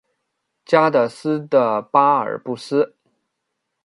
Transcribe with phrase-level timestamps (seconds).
[0.65, 2.95] 加的斯的巴尔布斯。